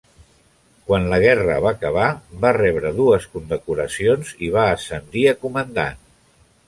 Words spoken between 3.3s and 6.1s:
condecoracions i va ascendir a comandant.